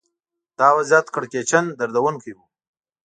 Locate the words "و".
2.35-2.39